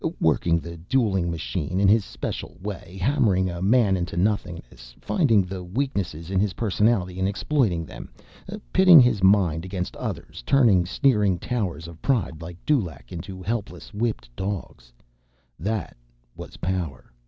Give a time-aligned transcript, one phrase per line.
[0.19, 5.63] Working the dueling machine in his special way, hammering a man into nothingness, finding the
[5.63, 8.09] weaknesses in his personality and exploiting them,
[8.73, 14.27] pitting his mind against others, turning sneering towers of pride like Dulaq into helpless whipped
[14.35, 15.95] dogs—that
[16.35, 17.13] was power.